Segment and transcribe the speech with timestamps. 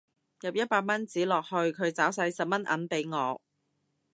[0.39, 3.39] 入一百蚊紙落去佢找晒十蚊銀俾我